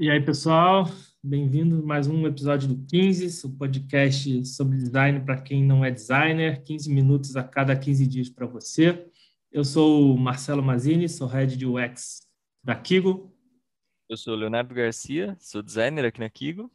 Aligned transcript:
E 0.00 0.08
aí, 0.08 0.18
pessoal, 0.18 0.86
bem-vindo 1.22 1.78
a 1.78 1.82
mais 1.82 2.06
um 2.06 2.26
episódio 2.26 2.66
do 2.66 2.86
15, 2.86 3.46
o 3.46 3.50
podcast 3.50 4.46
sobre 4.46 4.78
design 4.78 5.20
para 5.20 5.38
quem 5.38 5.62
não 5.62 5.84
é 5.84 5.90
designer, 5.90 6.62
15 6.62 6.90
minutos 6.90 7.36
a 7.36 7.44
cada 7.44 7.76
15 7.76 8.06
dias 8.06 8.30
para 8.30 8.46
você. 8.46 9.06
Eu 9.52 9.62
sou 9.62 10.14
o 10.14 10.18
Marcelo 10.18 10.62
Mazini, 10.62 11.06
sou 11.06 11.26
head 11.28 11.54
de 11.54 11.66
UX 11.66 12.26
da 12.64 12.74
Kigo. 12.74 13.30
Eu 14.08 14.16
sou 14.16 14.32
o 14.32 14.36
Leonardo 14.38 14.74
Garcia, 14.74 15.36
sou 15.38 15.62
designer 15.62 16.06
aqui 16.06 16.18
na 16.18 16.30
Kigo. 16.30 16.72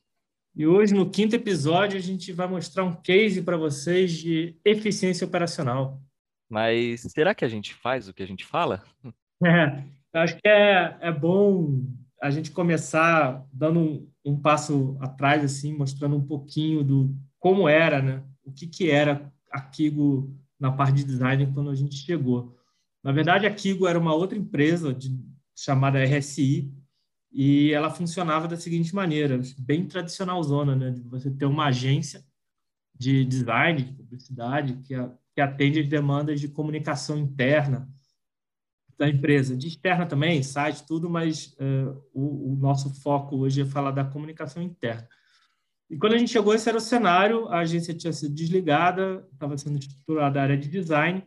E 0.56 0.68
hoje, 0.68 0.94
no 0.94 1.10
quinto 1.10 1.36
episódio, 1.36 1.98
a 1.98 2.04
gente 2.04 2.32
vai 2.32 2.48
mostrar 2.48 2.84
um 2.84 2.94
case 2.94 3.42
para 3.42 3.58
vocês 3.58 4.12
de 4.12 4.56
eficiência 4.64 5.26
operacional. 5.26 6.00
Mas 6.48 7.02
será 7.02 7.34
que 7.34 7.44
a 7.44 7.50
gente 7.50 7.74
faz 7.74 8.08
o 8.08 8.14
que 8.14 8.22
a 8.22 8.28
gente 8.28 8.46
fala? 8.46 8.84
É, 9.44 9.84
acho 10.14 10.38
que 10.38 10.48
é, 10.48 10.98
é 11.02 11.12
bom 11.12 11.84
a 12.22 12.30
gente 12.30 12.52
começar 12.52 13.46
dando 13.52 13.80
um, 13.80 14.10
um, 14.24 14.40
passo 14.40 14.98
atrás, 15.00 15.44
assim, 15.44 15.76
mostrando 15.76 16.16
um 16.16 16.26
pouquinho 16.26 16.84
do 16.84 17.16
como 17.40 17.68
era, 17.68 18.02
né? 18.02 18.24
O 18.44 18.52
que, 18.52 18.68
que 18.68 18.90
era 18.90 19.32
a 19.52 19.62
Kigo 19.62 20.34
na 20.60 20.72
parte 20.72 20.96
de 20.96 21.04
design 21.04 21.52
quando 21.54 21.70
a 21.70 21.76
gente 21.76 21.96
chegou. 21.96 22.56
Na 23.04 23.12
verdade, 23.12 23.46
a 23.46 23.54
Kigo 23.54 23.88
era 23.88 24.00
uma 24.00 24.14
outra 24.14 24.38
empresa 24.38 24.94
de, 24.94 25.16
chamada 25.56 26.04
RSI 26.04 26.74
e 27.32 27.72
ela 27.72 27.90
funcionava 27.90 28.48
da 28.48 28.58
seguinte 28.58 28.96
maneira, 28.96 29.40
bem 29.60 29.86
tradicional 29.86 30.42
zona, 30.42 30.76
né? 30.76 30.92
De 30.92 31.02
você 31.02 31.30
ter 31.30 31.46
uma 31.46 31.68
agência 31.68 32.24
de 32.98 33.26
design, 33.26 33.84
de 33.84 33.94
publicidade, 33.94 34.78
que, 34.84 34.96
a, 34.96 35.12
que 35.34 35.42
atende 35.42 35.82
as 35.82 35.88
demandas 35.88 36.40
de 36.40 36.48
comunicação 36.48 37.18
interna, 37.18 37.90
da 38.98 39.10
empresa, 39.10 39.56
de 39.56 39.68
externa 39.68 40.06
também, 40.06 40.42
site, 40.42 40.86
tudo, 40.86 41.10
mas 41.10 41.56
uh, 41.60 42.02
o, 42.14 42.54
o, 42.54 42.56
nosso 42.56 42.94
foco 43.02 43.38
hoje 43.38 43.62
é 43.62 43.66
falar 43.66 43.92
da 43.92 44.06
comunicação 44.06 44.64
interna. 44.64 45.08
E 45.90 45.98
quando 45.98 46.14
a 46.14 46.18
gente 46.18 46.32
chegou, 46.32 46.54
esse 46.54 46.68
era 46.68 46.78
o 46.78 46.82
cenário, 46.82 47.48
a 47.50 47.60
agência 47.60 47.94
tinha 47.94 48.14
sido 48.14 48.34
desligada, 48.34 49.28
estava 49.34 49.58
sendo 49.58 49.78
estruturada 49.78 50.40
a 50.40 50.44
área 50.44 50.58
de 50.58 50.70
design. 50.70 51.24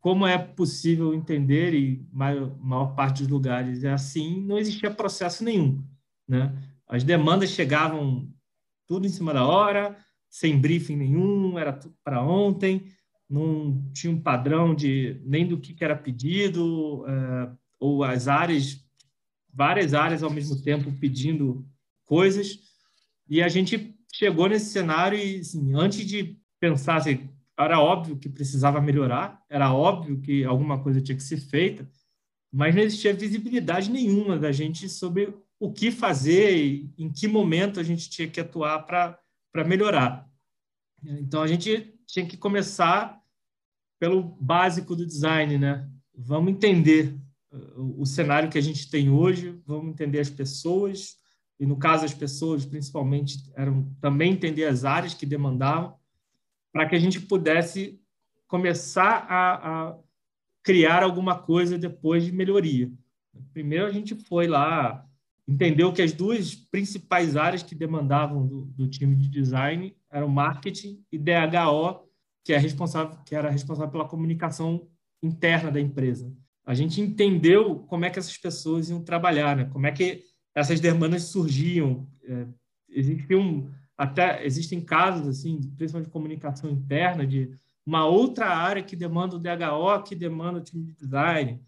Como 0.00 0.26
é 0.26 0.38
possível 0.38 1.12
entender, 1.12 1.74
e 1.74 2.06
maior, 2.12 2.56
maior 2.58 2.94
parte 2.94 3.22
dos 3.22 3.28
lugares 3.28 3.84
é 3.84 3.92
assim, 3.92 4.40
não 4.46 4.56
existia 4.56 4.90
processo 4.90 5.44
nenhum. 5.44 5.84
Né? 6.26 6.56
As 6.86 7.02
demandas 7.02 7.50
chegavam 7.50 8.32
tudo 8.86 9.06
em 9.06 9.10
cima 9.10 9.34
da 9.34 9.44
hora, 9.44 9.96
sem 10.30 10.58
briefing 10.58 10.96
nenhum, 10.96 11.58
era 11.58 11.78
para 12.02 12.22
ontem 12.22 12.86
não 13.28 13.90
tinha 13.92 14.12
um 14.12 14.20
padrão 14.20 14.74
de 14.74 15.20
nem 15.24 15.46
do 15.46 15.58
que, 15.58 15.76
era 15.84 15.94
pedido, 15.94 17.04
é, 17.06 17.50
ou 17.78 18.02
as 18.02 18.26
áreas, 18.26 18.82
várias 19.52 19.92
áreas 19.92 20.22
ao 20.22 20.30
mesmo 20.30 20.62
tempo 20.62 20.90
pedindo 20.98 21.66
coisas. 22.04 22.58
E 23.28 23.42
a 23.42 23.48
gente 23.48 23.94
chegou 24.14 24.48
nesse 24.48 24.66
cenário 24.66 25.18
e, 25.18 25.40
assim, 25.40 25.74
antes 25.74 26.06
de 26.06 26.38
pensar, 26.58 26.96
assim, 26.96 27.28
era 27.58 27.80
óbvio 27.80 28.16
que 28.16 28.28
precisava 28.28 28.80
melhorar, 28.80 29.44
era 29.50 29.72
óbvio 29.72 30.20
que 30.20 30.44
alguma 30.44 30.82
coisa 30.82 31.00
tinha 31.00 31.16
que 31.16 31.22
ser 31.22 31.38
feita, 31.38 31.88
mas 32.50 32.74
não 32.74 32.82
existia 32.82 33.12
visibilidade 33.12 33.90
nenhuma 33.90 34.38
da 34.38 34.50
gente 34.50 34.88
sobre 34.88 35.34
o 35.60 35.72
que 35.72 35.90
fazer 35.90 36.56
e 36.56 36.94
em 36.96 37.10
que 37.10 37.26
momento 37.26 37.78
a 37.78 37.82
gente 37.82 38.08
tinha 38.08 38.28
que 38.28 38.40
atuar 38.40 38.86
para 38.86 39.64
melhorar. 39.66 40.26
Então, 41.04 41.42
a 41.42 41.46
gente 41.46 41.94
tinha 42.06 42.24
que 42.24 42.36
começar 42.36 43.17
pelo 43.98 44.22
básico 44.40 44.94
do 44.94 45.06
design, 45.06 45.58
né? 45.58 45.88
Vamos 46.14 46.52
entender 46.52 47.16
uh, 47.52 48.00
o 48.00 48.06
cenário 48.06 48.48
que 48.48 48.58
a 48.58 48.62
gente 48.62 48.90
tem 48.90 49.10
hoje, 49.10 49.60
vamos 49.66 49.90
entender 49.90 50.20
as 50.20 50.30
pessoas, 50.30 51.16
e 51.58 51.66
no 51.66 51.76
caso 51.76 52.04
as 52.04 52.14
pessoas 52.14 52.64
principalmente 52.64 53.38
eram 53.56 53.92
também 54.00 54.32
entender 54.32 54.64
as 54.64 54.84
áreas 54.84 55.14
que 55.14 55.26
demandavam, 55.26 55.96
para 56.72 56.88
que 56.88 56.94
a 56.94 56.98
gente 56.98 57.20
pudesse 57.20 58.00
começar 58.46 59.26
a, 59.28 59.88
a, 59.88 59.98
criar 60.62 61.02
alguma 61.02 61.36
coisa 61.36 61.76
depois 61.76 62.24
de 62.24 62.32
melhoria. 62.32 62.90
Primeiro 63.52 63.86
a 63.86 63.92
gente 63.92 64.14
foi 64.14 64.46
lá, 64.46 65.04
entendeu 65.46 65.92
que 65.92 66.02
as 66.02 66.12
duas 66.12 66.54
principais 66.54 67.36
áreas 67.36 67.62
que 67.62 67.74
demandavam 67.74 68.46
do, 68.46 68.64
do 68.66 68.88
time 68.88 69.16
de 69.16 69.28
design 69.28 69.96
eram 70.10 70.28
marketing 70.28 71.04
e 71.10 71.18
DHO, 71.18 72.07
que 72.48 72.54
é 72.54 72.56
responsável, 72.56 73.18
que 73.26 73.34
era 73.34 73.50
responsável 73.50 73.92
pela 73.92 74.08
comunicação 74.08 74.88
interna 75.22 75.70
da 75.70 75.78
empresa. 75.78 76.34
A 76.64 76.72
gente 76.72 76.98
entendeu 76.98 77.80
como 77.80 78.06
é 78.06 78.10
que 78.10 78.18
essas 78.18 78.38
pessoas 78.38 78.88
iam 78.88 79.04
trabalhar, 79.04 79.54
né? 79.54 79.66
Como 79.66 79.86
é 79.86 79.92
que 79.92 80.22
essas 80.54 80.80
demandas 80.80 81.24
surgiam. 81.24 82.08
É, 82.24 82.46
existiam 82.88 83.70
até 83.98 84.46
existem 84.46 84.80
casos 84.80 85.28
assim, 85.28 85.60
principalmente 85.76 86.06
de 86.06 86.12
comunicação 86.12 86.70
interna, 86.70 87.26
de 87.26 87.54
uma 87.84 88.06
outra 88.06 88.46
área 88.46 88.82
que 88.82 88.96
demanda 88.96 89.36
o 89.36 89.38
DHO, 89.38 90.02
que 90.04 90.14
demanda 90.14 90.58
o 90.58 90.62
time 90.62 90.84
de 90.84 90.94
design. 90.94 91.62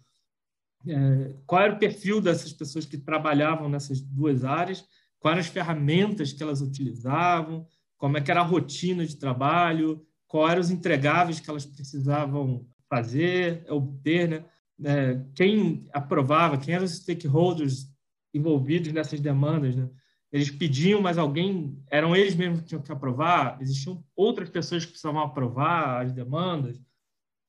É, 0.87 1.35
qual 1.45 1.61
era 1.61 1.75
o 1.75 1.79
perfil 1.79 2.19
dessas 2.19 2.51
pessoas 2.53 2.87
que 2.87 2.97
trabalhavam 2.97 3.69
nessas 3.69 4.01
duas 4.01 4.43
áreas? 4.43 4.83
Quais 5.19 5.33
eram 5.33 5.41
as 5.41 5.47
ferramentas 5.47 6.33
que 6.33 6.41
elas 6.41 6.59
utilizavam? 6.59 7.67
Como 7.99 8.17
é 8.17 8.21
que 8.21 8.31
era 8.31 8.39
a 8.39 8.43
rotina 8.43 9.05
de 9.05 9.15
trabalho? 9.15 10.03
Quais 10.31 10.51
eram 10.53 10.61
os 10.61 10.71
entregáveis 10.71 11.41
que 11.41 11.49
elas 11.49 11.65
precisavam 11.65 12.65
fazer, 12.89 13.65
obter, 13.69 14.29
né? 14.29 14.45
É, 14.83 15.21
quem 15.35 15.87
aprovava, 15.93 16.57
quem 16.57 16.73
eram 16.73 16.85
os 16.85 16.95
stakeholders 16.95 17.85
envolvidos 18.33 18.93
nessas 18.93 19.19
demandas, 19.19 19.75
né? 19.75 19.89
Eles 20.31 20.49
pediam, 20.49 21.01
mas 21.01 21.17
alguém, 21.17 21.77
eram 21.91 22.15
eles 22.15 22.33
mesmos 22.33 22.61
que 22.61 22.67
tinham 22.67 22.81
que 22.81 22.91
aprovar, 22.91 23.57
existiam 23.59 24.01
outras 24.15 24.49
pessoas 24.49 24.85
que 24.85 24.91
precisavam 24.91 25.21
aprovar 25.21 26.05
as 26.05 26.13
demandas. 26.13 26.81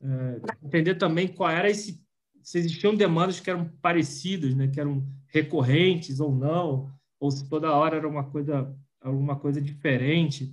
É, 0.02 0.40
entender 0.64 0.96
também 0.96 1.28
qual 1.28 1.48
era 1.48 1.70
esse, 1.70 2.04
se 2.42 2.58
existiam 2.58 2.96
demandas 2.96 3.38
que 3.38 3.48
eram 3.48 3.70
parecidas, 3.80 4.56
né? 4.56 4.66
Que 4.66 4.80
eram 4.80 5.06
recorrentes 5.28 6.18
ou 6.18 6.34
não, 6.34 6.90
ou 7.20 7.30
se 7.30 7.48
toda 7.48 7.72
hora 7.72 7.96
era 7.96 8.08
uma 8.08 8.24
coisa, 8.24 8.76
alguma 9.00 9.36
coisa 9.36 9.60
diferente. 9.60 10.52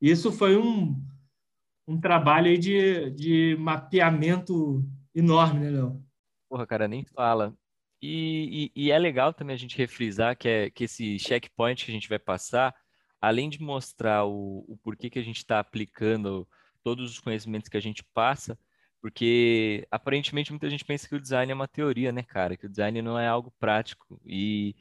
Isso 0.00 0.32
foi 0.32 0.56
um, 0.56 1.00
um 1.86 2.00
trabalho 2.00 2.58
de, 2.58 3.10
de 3.10 3.56
mapeamento 3.58 4.84
enorme, 5.14 5.60
né, 5.60 5.70
Léo? 5.70 6.02
Porra, 6.48 6.66
cara, 6.66 6.88
nem 6.88 7.04
fala. 7.04 7.56
E, 8.02 8.70
e, 8.74 8.86
e, 8.86 8.90
é 8.90 8.98
legal 8.98 9.32
também 9.32 9.54
a 9.54 9.58
gente 9.58 9.76
refrisar 9.76 10.36
que, 10.36 10.48
é, 10.48 10.70
que 10.70 10.84
esse 10.84 11.18
checkpoint 11.18 11.84
que 11.84 11.90
a 11.90 11.94
gente 11.94 12.08
vai 12.08 12.18
passar, 12.18 12.74
além 13.20 13.48
de 13.48 13.60
mostrar 13.62 14.24
o, 14.26 14.64
o 14.68 14.76
porquê 14.82 15.08
que 15.08 15.18
a 15.18 15.22
gente 15.22 15.38
está 15.38 15.58
aplicando 15.58 16.46
todos 16.82 17.10
os 17.10 17.18
conhecimentos 17.18 17.68
que 17.68 17.76
a 17.76 17.80
gente 17.80 18.04
passa, 18.12 18.58
porque 19.00 19.86
aparentemente 19.90 20.52
muita 20.52 20.68
gente 20.68 20.84
pensa 20.84 21.08
que 21.08 21.14
o 21.14 21.20
design 21.20 21.50
é 21.50 21.54
uma 21.54 21.68
teoria, 21.68 22.12
né, 22.12 22.22
cara? 22.22 22.56
Que 22.56 22.66
o 22.66 22.68
design 22.68 23.00
não 23.02 23.18
é 23.18 23.26
algo 23.26 23.52
prático. 23.58 24.20
E, 24.24 24.74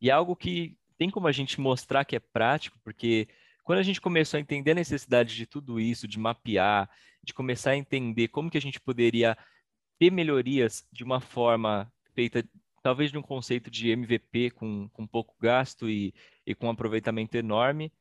e 0.00 0.10
é 0.10 0.12
algo 0.12 0.34
que 0.34 0.76
tem 0.98 1.10
como 1.10 1.26
a 1.26 1.32
gente 1.32 1.60
mostrar 1.60 2.04
que 2.04 2.16
é 2.16 2.20
prático, 2.20 2.78
porque 2.82 3.28
quando 3.66 3.80
a 3.80 3.82
gente 3.82 4.00
começou 4.00 4.38
a 4.38 4.40
entender 4.40 4.70
a 4.70 4.76
necessidade 4.76 5.34
de 5.34 5.44
tudo 5.44 5.80
isso, 5.80 6.06
de 6.06 6.20
mapear, 6.20 6.88
de 7.20 7.34
começar 7.34 7.72
a 7.72 7.76
entender 7.76 8.28
como 8.28 8.48
que 8.48 8.56
a 8.56 8.60
gente 8.60 8.78
poderia 8.80 9.36
ter 9.98 10.08
melhorias 10.12 10.86
de 10.92 11.02
uma 11.02 11.20
forma 11.20 11.92
feita, 12.14 12.48
talvez 12.80 13.10
de 13.10 13.18
um 13.18 13.22
conceito 13.22 13.68
de 13.68 13.90
MVP 13.90 14.52
com, 14.52 14.88
com 14.90 15.04
pouco 15.04 15.34
gasto 15.40 15.90
e, 15.90 16.14
e 16.46 16.54
com 16.54 16.68
um 16.68 16.70
aproveitamento 16.70 17.36
enorme. 17.36 17.92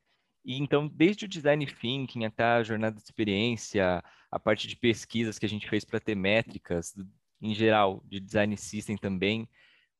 E 0.46 0.62
então, 0.62 0.88
desde 0.88 1.26
o 1.26 1.28
design 1.28 1.66
thinking 1.66 2.26
até 2.26 2.44
a 2.44 2.62
jornada 2.62 2.98
de 2.98 3.02
experiência, 3.02 4.04
a 4.30 4.40
parte 4.40 4.68
de 4.68 4.76
pesquisas 4.76 5.40
que 5.40 5.48
a 5.48 5.50
gente 5.50 5.68
fez 5.68 5.84
para 5.84 6.00
ter 6.00 6.14
métricas, 6.14 6.94
em 7.42 7.56
geral, 7.56 8.04
de 8.06 8.20
design 8.20 8.56
system 8.56 8.98
também, 8.98 9.50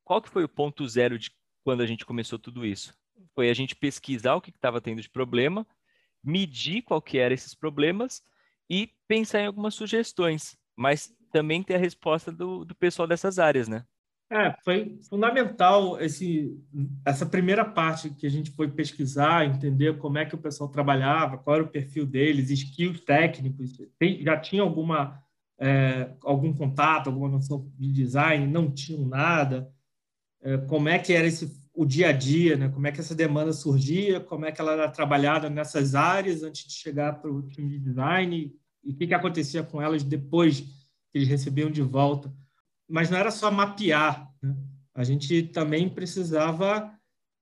qual 0.04 0.22
que 0.22 0.30
foi 0.30 0.44
o 0.44 0.50
ponto 0.50 0.88
zero 0.88 1.18
de 1.18 1.32
quando 1.64 1.82
a 1.82 1.88
gente 1.88 2.06
começou 2.06 2.38
tudo 2.38 2.64
isso? 2.64 2.96
Foi 3.34 3.50
a 3.50 3.54
gente 3.54 3.76
pesquisar 3.76 4.36
o 4.36 4.42
que 4.42 4.50
estava 4.50 4.82
tendo 4.82 5.02
de 5.02 5.10
problema, 5.10 5.66
medir 6.24 6.82
qual 6.82 7.02
que 7.02 7.18
eram 7.18 7.36
esses 7.36 7.54
problemas 7.54 8.24
e 8.70 8.90
pensar 9.08 9.42
em 9.42 9.46
algumas 9.46 9.76
sugestões, 9.76 10.58
mas 10.76 11.14
também 11.32 11.62
ter 11.62 11.76
a 11.76 11.80
resposta 11.80 12.32
do, 12.32 12.66
do 12.66 12.74
pessoal 12.76 13.08
dessas 13.08 13.38
áreas, 13.38 13.68
né? 13.68 13.86
É, 14.32 14.56
foi 14.64 14.98
fundamental 15.08 16.02
esse, 16.02 16.60
essa 17.06 17.28
primeira 17.28 17.64
parte 17.64 18.10
que 18.10 18.26
a 18.26 18.30
gente 18.30 18.50
foi 18.52 18.68
pesquisar, 18.68 19.46
entender 19.46 20.00
como 20.00 20.18
é 20.18 20.26
que 20.26 20.34
o 20.34 20.40
pessoal 20.40 20.68
trabalhava, 20.68 21.38
qual 21.38 21.58
era 21.58 21.64
o 21.64 21.70
perfil 21.70 22.08
deles, 22.08 22.50
skills 22.50 23.02
técnicos, 23.02 23.78
tem, 24.00 24.24
já 24.24 24.36
tinha 24.40 24.64
alguma 24.64 25.24
é, 25.60 26.14
algum 26.24 26.54
contato, 26.54 27.08
alguma 27.08 27.30
noção 27.30 27.72
de 27.78 27.92
design, 27.92 28.48
não 28.48 28.72
tinham 28.72 29.08
nada, 29.08 29.72
é, 30.42 30.58
como 30.58 30.90
é 30.90 31.00
que 31.00 31.14
era 31.14 31.28
esse 31.28 31.65
o 31.76 31.86
dia 31.86 32.10
a 32.10 32.12
dia, 32.12 32.56
né? 32.56 32.70
como 32.70 32.88
é 32.88 32.92
que 32.92 33.00
essa 33.00 33.14
demanda 33.14 33.52
surgia, 33.52 34.20
como 34.20 34.46
é 34.46 34.52
que 34.52 34.62
ela 34.62 34.72
era 34.72 34.90
trabalhada 34.90 35.50
nessas 35.50 35.94
áreas 35.94 36.42
antes 36.42 36.66
de 36.66 36.74
chegar 36.74 37.20
para 37.22 37.30
o 37.30 37.42
time 37.44 37.70
de 37.70 37.80
design 37.80 38.56
e 38.84 38.92
o 38.92 38.96
que, 38.96 39.08
que 39.08 39.14
acontecia 39.14 39.62
com 39.62 39.82
elas 39.82 40.04
depois 40.04 40.62
que 40.62 40.70
eles 41.16 41.28
recebiam 41.28 41.70
de 41.70 41.82
volta. 41.82 42.34
Mas 42.88 43.10
não 43.10 43.18
era 43.18 43.32
só 43.32 43.52
mapear, 43.52 44.32
né? 44.42 44.56
a 44.94 45.04
gente 45.04 45.44
também 45.44 45.90
precisava 45.90 46.92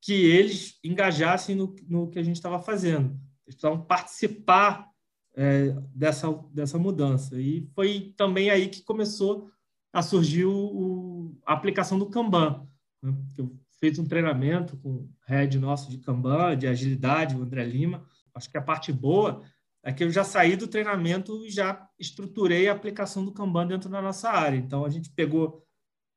que 0.01 0.13
eles 0.13 0.79
engajassem 0.83 1.55
no, 1.55 1.75
no 1.87 2.09
que 2.09 2.19
a 2.19 2.23
gente 2.23 2.35
estava 2.35 2.59
fazendo. 2.59 3.11
Eles 3.45 3.55
precisavam 3.55 3.85
participar 3.85 4.89
é, 5.35 5.75
dessa, 5.93 6.31
dessa 6.51 6.77
mudança. 6.77 7.39
E 7.39 7.69
foi 7.75 8.13
também 8.17 8.49
aí 8.49 8.67
que 8.67 8.81
começou 8.83 9.49
a 9.93 10.01
surgir 10.01 10.45
o, 10.45 10.53
o 10.53 11.37
a 11.45 11.53
aplicação 11.53 11.99
do 11.99 12.09
Kanban. 12.09 12.67
Né? 13.01 13.13
Eu 13.37 13.62
fiz 13.83 13.99
um 13.99 14.05
treinamento 14.05 14.77
com 14.77 14.89
o 14.89 15.09
head 15.27 15.59
nosso 15.59 15.91
de 15.91 15.97
Kanban, 15.97 16.55
de 16.55 16.67
agilidade, 16.67 17.35
o 17.35 17.41
André 17.41 17.65
Lima. 17.65 18.05
Acho 18.33 18.49
que 18.49 18.57
a 18.57 18.61
parte 18.61 18.93
boa 18.93 19.43
é 19.83 19.91
que 19.91 20.05
eu 20.05 20.09
já 20.09 20.23
saí 20.23 20.55
do 20.55 20.69
treinamento 20.69 21.45
e 21.45 21.49
já 21.49 21.85
estruturei 21.99 22.69
a 22.69 22.71
aplicação 22.71 23.25
do 23.25 23.33
Kanban 23.33 23.67
dentro 23.67 23.89
da 23.89 24.01
nossa 24.01 24.29
área. 24.29 24.55
Então, 24.55 24.85
a 24.85 24.89
gente 24.89 25.09
pegou 25.09 25.67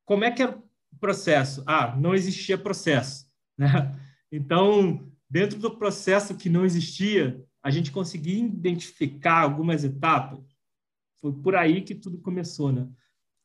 como 0.05 0.23
é 0.23 0.31
que 0.31 0.43
era 0.43 0.57
o 0.57 0.97
processo? 1.01 1.65
Ah, 1.67 1.97
não 1.97 2.15
existia 2.15 2.57
processo. 2.57 3.27
Né? 3.59 3.99
Então, 4.31 5.11
dentro 5.31 5.59
do 5.59 5.79
processo 5.79 6.37
que 6.37 6.51
não 6.51 6.67
existia, 6.67 7.43
a 7.63 7.71
gente 7.71 7.91
conseguia 7.91 8.45
identificar 8.45 9.41
algumas 9.41 9.83
etapas. 9.83 10.45
Foi 11.23 11.33
por 11.33 11.57
aí 11.57 11.81
que 11.81 11.95
tudo 11.95 12.19
começou. 12.19 12.71
Né? 12.71 12.87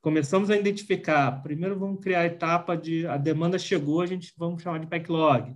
Começamos 0.02 0.50
a 0.50 0.58
identificar. 0.58 1.44
Primeiro, 1.44 1.78
vamos 1.78 2.02
criar 2.02 2.22
a 2.22 2.26
etapa 2.26 2.76
de 2.76 3.06
a 3.06 3.18
demanda 3.18 3.60
chegou, 3.60 4.02
a 4.02 4.08
gente 4.08 4.34
vamos 4.36 4.64
chamar 4.64 4.80
de 4.80 4.88
backlog. 4.88 5.56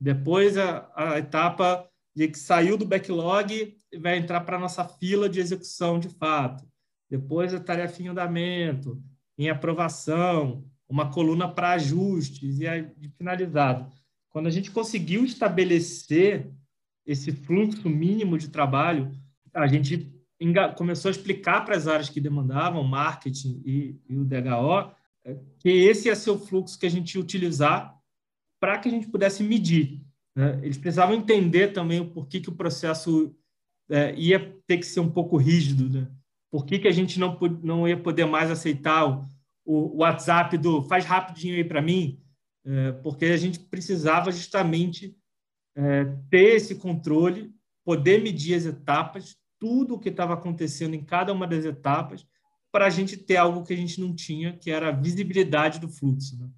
Depois, 0.00 0.58
a, 0.58 0.90
a 0.94 1.18
etapa 1.18 1.88
de 2.14 2.28
que 2.28 2.38
saiu 2.38 2.76
do 2.76 2.84
backlog 2.84 3.76
e 3.92 3.98
vai 3.98 4.18
entrar 4.18 4.40
para 4.40 4.56
a 4.56 4.60
nossa 4.60 4.84
fila 4.84 5.28
de 5.28 5.38
execução 5.38 6.00
de 6.00 6.08
fato. 6.08 6.66
Depois 7.08 7.54
a 7.54 7.60
tarefa 7.60 8.02
em 8.02 8.08
andamento, 8.08 9.00
em 9.38 9.48
aprovação, 9.48 10.64
uma 10.88 11.12
coluna 11.12 11.48
para 11.48 11.72
ajustes 11.72 12.58
e 12.60 13.08
finalizado. 13.16 13.92
Quando 14.30 14.46
a 14.46 14.50
gente 14.50 14.70
conseguiu 14.70 15.24
estabelecer 15.24 16.50
esse 17.06 17.30
fluxo 17.30 17.88
mínimo 17.88 18.36
de 18.36 18.48
trabalho, 18.48 19.12
a 19.54 19.66
gente 19.66 20.12
começou 20.76 21.08
a 21.08 21.12
explicar 21.12 21.64
para 21.64 21.76
as 21.76 21.86
áreas 21.86 22.08
que 22.08 22.20
demandavam, 22.20 22.82
marketing 22.84 23.62
e, 23.64 24.00
e 24.08 24.16
o 24.16 24.24
DHO, 24.24 24.92
é, 25.24 25.36
que 25.58 25.68
esse 25.68 26.08
ia 26.08 26.16
ser 26.16 26.30
o 26.30 26.38
fluxo 26.38 26.78
que 26.78 26.86
a 26.86 26.90
gente 26.90 27.14
ia 27.14 27.20
utilizar 27.20 27.96
para 28.60 28.78
que 28.78 28.88
a 28.88 28.90
gente 28.90 29.08
pudesse 29.08 29.42
medir. 29.42 30.02
Né? 30.34 30.60
Eles 30.62 30.76
precisavam 30.76 31.14
entender 31.14 31.72
também 31.72 32.00
o 32.00 32.10
porquê 32.10 32.40
que 32.40 32.48
o 32.48 32.54
processo 32.54 33.34
é, 33.90 34.14
ia 34.14 34.38
ter 34.66 34.78
que 34.78 34.86
ser 34.86 35.00
um 35.00 35.10
pouco 35.10 35.36
rígido. 35.36 35.88
Né? 35.88 36.08
Por 36.50 36.64
que, 36.64 36.78
que 36.78 36.88
a 36.88 36.92
gente 36.92 37.18
não, 37.18 37.38
não 37.62 37.88
ia 37.88 37.96
poder 37.96 38.26
mais 38.26 38.50
aceitar 38.50 39.06
o, 39.06 39.26
o 39.64 39.96
WhatsApp 39.98 40.56
do 40.58 40.82
faz 40.82 41.04
rapidinho 41.04 41.54
aí 41.54 41.64
para 41.64 41.82
mim? 41.82 42.20
É, 42.64 42.92
porque 42.92 43.26
a 43.26 43.36
gente 43.36 43.60
precisava 43.60 44.32
justamente 44.32 45.16
é, 45.76 46.04
ter 46.28 46.56
esse 46.56 46.74
controle, 46.74 47.54
poder 47.84 48.22
medir 48.22 48.54
as 48.54 48.64
etapas, 48.64 49.36
tudo 49.58 49.94
o 49.94 49.98
que 49.98 50.08
estava 50.08 50.34
acontecendo 50.34 50.94
em 50.94 51.04
cada 51.04 51.32
uma 51.32 51.46
das 51.46 51.64
etapas, 51.64 52.26
para 52.70 52.86
a 52.86 52.90
gente 52.90 53.16
ter 53.16 53.36
algo 53.36 53.64
que 53.64 53.72
a 53.72 53.76
gente 53.76 54.00
não 54.00 54.14
tinha, 54.14 54.56
que 54.56 54.70
era 54.70 54.88
a 54.88 54.92
visibilidade 54.92 55.80
do 55.80 55.88
fluxo. 55.88 56.38
Né? 56.38 56.48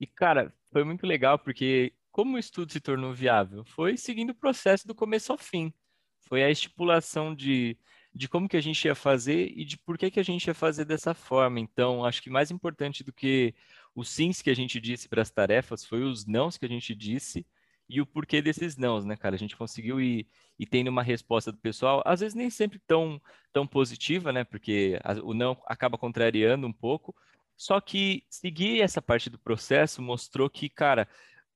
E, 0.00 0.06
cara, 0.06 0.52
foi 0.72 0.82
muito 0.84 1.06
legal, 1.06 1.38
porque 1.38 1.92
como 2.10 2.36
o 2.36 2.38
estudo 2.38 2.72
se 2.72 2.80
tornou 2.80 3.14
viável? 3.14 3.64
Foi 3.64 3.96
seguindo 3.96 4.30
o 4.30 4.34
processo 4.34 4.86
do 4.86 4.94
começo 4.94 5.30
ao 5.30 5.38
fim. 5.38 5.72
Foi 6.20 6.42
a 6.42 6.50
estipulação 6.50 7.34
de, 7.34 7.78
de 8.12 8.28
como 8.28 8.48
que 8.48 8.56
a 8.56 8.60
gente 8.60 8.84
ia 8.84 8.94
fazer 8.94 9.52
e 9.56 9.64
de 9.64 9.78
por 9.78 9.96
que, 9.96 10.10
que 10.10 10.18
a 10.18 10.24
gente 10.24 10.46
ia 10.46 10.54
fazer 10.54 10.84
dessa 10.84 11.14
forma. 11.14 11.60
Então, 11.60 12.04
acho 12.04 12.20
que 12.20 12.28
mais 12.28 12.50
importante 12.50 13.04
do 13.04 13.12
que 13.12 13.54
os 13.94 14.08
sims 14.08 14.42
que 14.42 14.50
a 14.50 14.54
gente 14.54 14.80
disse 14.80 15.08
para 15.08 15.22
as 15.22 15.30
tarefas 15.30 15.84
foi 15.84 16.02
os 16.02 16.26
nãos 16.26 16.58
que 16.58 16.66
a 16.66 16.68
gente 16.68 16.94
disse 16.94 17.46
e 17.88 18.00
o 18.00 18.06
porquê 18.06 18.42
desses 18.42 18.76
nãos, 18.76 19.04
né, 19.04 19.16
cara? 19.16 19.34
A 19.34 19.38
gente 19.38 19.56
conseguiu 19.56 20.00
ir, 20.00 20.26
ir 20.58 20.66
tendo 20.66 20.88
uma 20.88 21.02
resposta 21.02 21.50
do 21.50 21.58
pessoal, 21.58 22.02
às 22.04 22.20
vezes 22.20 22.34
nem 22.34 22.50
sempre 22.50 22.78
tão, 22.86 23.20
tão 23.52 23.66
positiva, 23.66 24.32
né? 24.32 24.44
Porque 24.44 25.00
o 25.22 25.32
não 25.32 25.56
acaba 25.66 25.96
contrariando 25.96 26.66
um 26.66 26.72
pouco. 26.72 27.14
Só 27.56 27.80
que 27.80 28.24
seguir 28.28 28.80
essa 28.82 29.00
parte 29.02 29.30
do 29.30 29.38
processo 29.38 30.02
mostrou 30.02 30.48
que, 30.50 30.68
cara, 30.68 31.08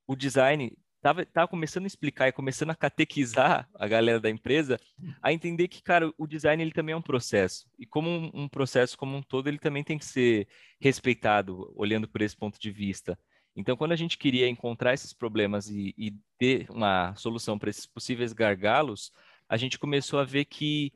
o 0.07 0.15
design 0.15 0.75
tava, 1.03 1.25
tava 1.25 1.47
começando 1.47 1.83
a 1.83 1.87
explicar 1.87 2.29
e 2.29 2.31
começando 2.31 2.71
a 2.71 2.75
catequizar 2.75 3.69
a 3.75 3.87
galera 3.87 4.19
da 4.19 4.29
empresa 4.29 4.79
a 5.21 5.31
entender 5.31 5.67
que, 5.67 5.83
cara, 5.83 6.11
o 6.17 6.25
design 6.25 6.63
ele 6.63 6.71
também 6.71 6.93
é 6.93 6.97
um 6.97 7.01
processo. 7.01 7.69
E 7.77 7.85
como 7.85 8.09
um, 8.09 8.31
um 8.33 8.49
processo 8.49 8.97
como 8.97 9.15
um 9.15 9.21
todo, 9.21 9.47
ele 9.47 9.59
também 9.59 9.83
tem 9.83 9.97
que 9.97 10.05
ser 10.05 10.47
respeitado, 10.79 11.71
olhando 11.75 12.07
por 12.07 12.21
esse 12.21 12.35
ponto 12.35 12.59
de 12.59 12.71
vista. 12.71 13.19
Então, 13.55 13.77
quando 13.77 13.91
a 13.91 13.95
gente 13.95 14.17
queria 14.17 14.49
encontrar 14.49 14.93
esses 14.93 15.13
problemas 15.13 15.69
e, 15.69 15.93
e 15.97 16.13
ter 16.37 16.69
uma 16.69 17.13
solução 17.15 17.57
para 17.59 17.69
esses 17.69 17.85
possíveis 17.85 18.33
gargalos, 18.33 19.11
a 19.47 19.57
gente 19.57 19.77
começou 19.77 20.19
a 20.19 20.23
ver 20.23 20.45
que 20.45 20.91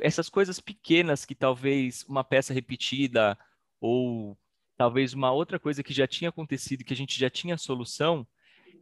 essas 0.00 0.28
coisas 0.28 0.60
pequenas 0.60 1.24
que 1.24 1.34
talvez 1.34 2.04
uma 2.08 2.22
peça 2.22 2.54
repetida 2.54 3.36
ou 3.80 4.38
talvez 4.76 5.12
uma 5.12 5.32
outra 5.32 5.58
coisa 5.58 5.82
que 5.82 5.92
já 5.92 6.06
tinha 6.06 6.30
acontecido, 6.30 6.84
que 6.84 6.94
a 6.94 6.96
gente 6.96 7.18
já 7.18 7.28
tinha 7.28 7.58
solução, 7.58 8.26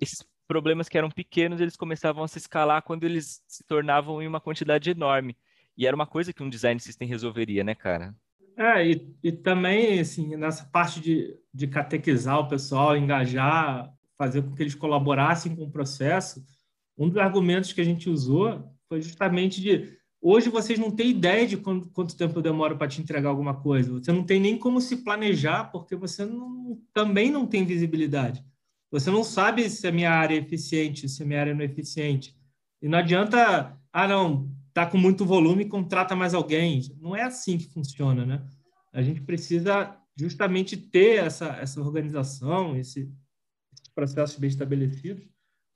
esses 0.01 0.23
problemas 0.47 0.89
que 0.89 0.97
eram 0.97 1.11
pequenos, 1.11 1.61
eles 1.61 1.77
começavam 1.77 2.23
a 2.23 2.29
se 2.29 2.39
escalar 2.39 2.83
quando 2.83 3.05
eles 3.05 3.43
se 3.47 3.65
tornavam 3.65 4.23
em 4.23 4.27
uma 4.27 4.41
quantidade 4.41 4.91
enorme. 4.91 5.37
E 5.77 5.87
era 5.87 5.95
uma 5.95 6.07
coisa 6.07 6.33
que 6.33 6.43
um 6.43 6.49
design 6.49 6.81
system 6.81 7.09
resolveria, 7.09 7.65
né, 7.65 7.75
cara? 7.75 8.15
É, 8.59 8.91
e, 8.91 9.15
e 9.23 9.31
também, 9.31 10.01
assim, 10.01 10.37
nessa 10.37 10.65
parte 10.65 11.01
de, 11.01 11.37
de 11.55 11.69
catequizar 11.69 12.41
o 12.41 12.49
pessoal, 12.49 12.97
engajar, 12.97 13.93
fazer 14.17 14.43
com 14.43 14.53
que 14.55 14.63
eles 14.63 14.75
colaborassem 14.75 15.55
com 15.55 15.63
o 15.63 15.71
processo, 15.71 16.45
um 16.97 17.09
dos 17.09 17.19
argumentos 17.19 17.73
que 17.73 17.81
a 17.81 17.85
gente 17.85 18.11
usou 18.11 18.75
foi 18.89 19.01
justamente 19.01 19.61
de 19.61 19.97
Hoje 20.21 20.51
vocês 20.51 20.79
não 20.79 20.91
têm 20.91 21.11
ideia 21.11 21.47
de 21.47 21.57
quanto, 21.57 21.89
quanto 21.91 22.17
tempo 22.17 22.43
demora 22.43 22.75
para 22.77 22.89
te 22.89 23.01
entregar 23.01 23.29
alguma 23.29 23.55
coisa. 23.55 23.93
Você 23.93 24.11
não 24.11 24.25
tem 24.25 24.41
nem 24.41 24.59
como 24.59 24.81
se 24.81 24.97
planejar, 25.05 25.71
porque 25.71 25.95
você 25.95 26.25
não, 26.25 26.77
também 26.93 27.31
não 27.31 27.47
tem 27.47 27.65
visibilidade. 27.65 28.45
Você 28.91 29.11
não 29.11 29.23
sabe 29.23 29.71
se 29.71 29.87
a 29.87 29.93
minha 29.93 30.11
área 30.11 30.35
é 30.35 30.39
eficiente, 30.39 31.09
se 31.09 31.23
a 31.23 31.27
minha 31.27 31.41
área 31.41 31.55
não 31.55 31.63
é 31.63 31.67
eficiente. 31.67 32.37
E 32.83 32.89
não 32.89 32.99
adianta, 32.99 33.79
ah, 33.93 34.09
não, 34.09 34.51
está 34.79 34.87
com 34.87 34.97
muito 34.97 35.25
volume, 35.25 35.65
contrata 35.65 36.15
mais 36.15 36.35
alguém. 36.35 36.81
Não 37.01 37.17
é 37.17 37.23
assim 37.23 37.59
que 37.59 37.69
funciona, 37.69 38.25
né? 38.25 38.47
A 38.93 39.03
gente 39.03 39.21
precisa 39.21 39.97
justamente 40.17 40.77
ter 40.77 41.25
essa, 41.25 41.47
essa 41.57 41.81
organização, 41.81 42.77
esse, 42.77 43.13
esses 43.73 43.89
processos 43.93 44.39
bem 44.39 44.49
estabelecidos, 44.49 45.25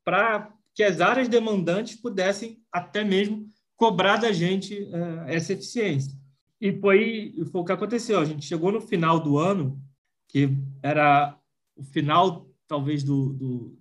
para 0.05 0.55
que 0.73 0.85
as 0.85 1.01
áreas 1.01 1.29
demandantes 1.29 1.97
pudessem 1.97 2.63
até 2.71 3.03
mesmo 3.03 3.49
cobrar 3.77 4.19
da 4.19 4.31
gente 4.31 4.75
uh, 4.85 5.25
essa 5.27 5.53
eficiência. 5.53 6.17
E 6.61 6.73
foi, 6.73 7.35
foi 7.51 7.61
o 7.61 7.65
que 7.65 7.73
aconteceu. 7.73 8.21
A 8.21 8.25
gente 8.25 8.47
chegou 8.47 8.71
no 8.71 8.81
final 8.81 9.19
do 9.19 9.37
ano, 9.37 9.83
que 10.29 10.49
era 10.81 11.37
o 11.77 11.83
final, 11.83 12.49
talvez, 12.69 13.03
do, 13.03 13.33
do 13.33 13.79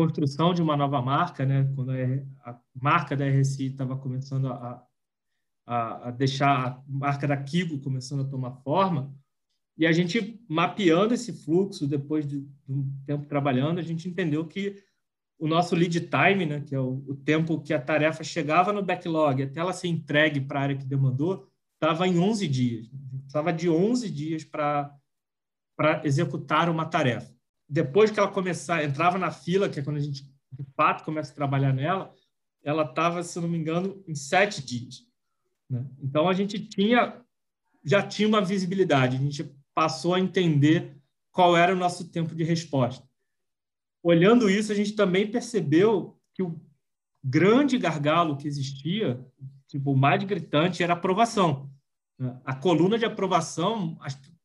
construção 0.00 0.54
de 0.54 0.62
uma 0.62 0.78
nova 0.78 1.02
marca, 1.02 1.44
né? 1.44 1.70
quando 1.74 1.90
a, 1.90 2.58
marca 2.74 3.14
da 3.14 3.28
RSI 3.28 3.66
estava 3.66 3.96
começando 3.98 4.48
a, 4.48 4.82
a, 5.66 6.08
a, 6.08 6.10
deixar 6.10 6.68
a 6.68 6.82
marca 6.88 7.28
da 7.28 7.36
Kigo 7.36 7.78
começando 7.80 8.22
a 8.22 8.28
tomar 8.28 8.52
forma, 8.62 9.14
e 9.76 9.86
a 9.86 9.92
gente 9.92 10.42
mapeando 10.48 11.12
esse 11.12 11.32
fluxo 11.44 11.86
depois 11.86 12.26
de, 12.26 12.40
de 12.40 12.72
um 12.72 12.90
tempo 13.04 13.26
trabalhando, 13.26 13.78
a 13.78 13.82
gente 13.82 14.08
entendeu 14.08 14.46
que 14.46 14.82
o 15.38 15.46
nosso 15.46 15.74
lead 15.74 16.00
time, 16.00 16.46
né, 16.46 16.60
que 16.60 16.74
é 16.74 16.80
o, 16.80 17.04
o, 17.06 17.14
tempo 17.14 17.60
que 17.60 17.74
a 17.74 17.80
tarefa 17.80 18.24
chegava 18.24 18.72
no 18.72 18.82
backlog 18.82 19.42
até 19.42 19.60
ela 19.60 19.72
ser 19.72 19.88
entregue 19.88 20.40
para 20.40 20.60
a 20.60 20.62
área 20.62 20.76
que 20.76 20.84
demandou, 20.84 21.46
estava 21.74 22.08
em 22.08 22.18
11 22.18 22.48
dias. 22.48 22.90
Estava 23.26 23.52
de 23.52 23.68
11 23.68 24.10
dias 24.10 24.44
para 24.44 24.98
executar 26.04 26.70
uma 26.70 26.86
tarefa. 26.86 27.34
Depois 27.70 28.10
que 28.10 28.18
ela 28.18 28.30
começar, 28.30 28.84
entrava 28.84 29.16
na 29.16 29.30
fila, 29.30 29.68
que 29.68 29.78
é 29.78 29.82
quando 29.82 29.98
a 29.98 30.00
gente 30.00 30.24
de 30.52 30.64
fato 30.76 31.04
começa 31.04 31.30
a 31.32 31.36
trabalhar 31.36 31.72
nela, 31.72 32.12
ela 32.62 32.82
estava, 32.82 33.22
se 33.22 33.40
não 33.40 33.48
me 33.48 33.56
engano, 33.56 34.02
em 34.06 34.14
sete 34.14 34.64
dias. 34.64 35.06
Né? 35.68 35.86
Então 36.02 36.28
a 36.28 36.34
gente 36.34 36.58
tinha 36.58 37.22
já 37.82 38.02
tinha 38.02 38.28
uma 38.28 38.42
visibilidade, 38.42 39.16
a 39.16 39.20
gente 39.20 39.56
passou 39.74 40.14
a 40.14 40.20
entender 40.20 40.98
qual 41.32 41.56
era 41.56 41.72
o 41.72 41.78
nosso 41.78 42.10
tempo 42.10 42.34
de 42.34 42.44
resposta 42.44 43.08
olhando 44.02 44.48
isso, 44.48 44.72
a 44.72 44.74
gente 44.74 44.92
também 44.92 45.30
percebeu 45.30 46.18
que 46.34 46.42
o 46.42 46.60
grande 47.22 47.78
gargalo 47.78 48.36
que 48.36 48.48
existia, 48.48 49.24
tipo, 49.68 49.92
o 49.92 49.96
mais 49.96 50.22
gritante, 50.24 50.82
era 50.82 50.94
a 50.94 50.96
aprovação. 50.96 51.70
A 52.44 52.54
coluna 52.54 52.98
de 52.98 53.04
aprovação, 53.04 53.98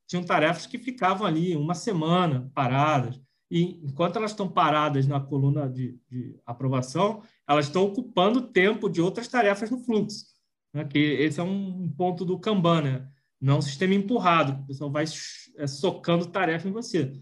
tinham 0.08 0.24
tarefas 0.24 0.66
que 0.66 0.78
ficavam 0.78 1.26
ali 1.26 1.56
uma 1.56 1.74
semana 1.74 2.52
paradas. 2.54 3.20
E 3.50 3.80
enquanto 3.84 4.18
elas 4.18 4.32
estão 4.32 4.48
paradas 4.48 5.08
na 5.08 5.20
coluna 5.20 5.70
de, 5.70 6.00
de 6.10 6.40
aprovação, 6.46 7.22
elas 7.48 7.66
estão 7.68 7.84
ocupando 7.84 8.50
tempo 8.52 8.90
de 8.90 9.02
outras 9.02 9.28
tarefas 9.28 9.70
no 9.70 9.80
fluxo. 9.80 10.26
Né? 10.74 10.84
Que 10.86 11.00
esse 11.00 11.40
é 11.40 11.44
um 11.44 11.90
ponto 11.90 12.26
do 12.26 12.40
Kanban, 12.40 12.82
né? 12.82 13.08
não 13.40 13.60
um 13.60 13.62
sistema 13.62 13.94
empurrado, 13.94 14.64
o 14.64 14.68
pessoal 14.68 14.92
vai 14.92 15.06
é, 15.58 15.68
socando 15.68 16.26
tarefa 16.26 16.68
em 16.68 16.72
você. 16.72 17.14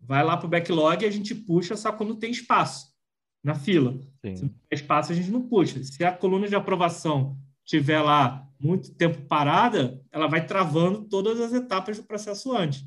vai 0.00 0.22
lá 0.22 0.36
para 0.36 0.46
o 0.46 0.50
backlog 0.50 1.02
e 1.02 1.08
a 1.08 1.10
gente 1.10 1.34
puxa 1.34 1.76
só 1.76 1.90
quando 1.92 2.16
tem 2.16 2.30
espaço 2.30 2.94
na 3.42 3.54
fila. 3.54 3.98
Sim. 4.24 4.36
Se 4.36 4.42
não 4.42 4.48
tem 4.50 4.60
espaço, 4.72 5.12
a 5.12 5.14
gente 5.14 5.30
não 5.30 5.42
puxa. 5.42 5.82
Se 5.82 6.04
a 6.04 6.12
coluna 6.12 6.48
de 6.48 6.54
aprovação 6.54 7.36
tiver 7.64 8.00
lá 8.00 8.46
muito 8.60 8.94
tempo 8.94 9.22
parada, 9.22 10.00
ela 10.10 10.26
vai 10.26 10.46
travando 10.46 11.02
todas 11.04 11.40
as 11.40 11.52
etapas 11.52 11.98
do 11.98 12.04
processo 12.04 12.56
antes. 12.56 12.84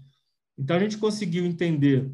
Então, 0.58 0.76
a 0.76 0.80
gente 0.80 0.98
conseguiu 0.98 1.46
entender 1.46 2.12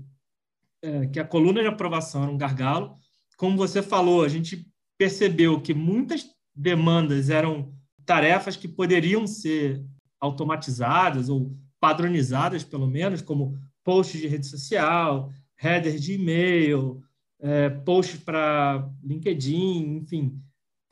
é, 0.82 1.08
que 1.08 1.20
a 1.20 1.26
coluna 1.26 1.62
de 1.62 1.68
aprovação 1.68 2.24
era 2.24 2.32
um 2.32 2.38
gargalo. 2.38 2.98
Como 3.38 3.56
você 3.56 3.82
falou, 3.82 4.24
a 4.24 4.28
gente 4.28 4.68
percebeu 4.98 5.62
que 5.62 5.74
muitas 5.74 6.26
demandas 6.54 7.30
eram 7.30 7.74
tarefas 8.06 8.58
que 8.58 8.68
poderiam 8.68 9.26
ser 9.26 9.84
automatizadas 10.20 11.30
ou 11.30 11.58
padronizadas, 11.80 12.64
pelo 12.64 12.88
menos, 12.88 13.22
como 13.22 13.58
posts 13.84 14.20
de 14.20 14.28
rede 14.28 14.46
social, 14.46 15.32
header 15.62 15.98
de 15.98 16.14
e-mail, 16.14 17.02
é, 17.40 17.70
posts 17.70 18.20
para 18.20 18.90
LinkedIn, 19.04 19.98
enfim, 19.98 20.42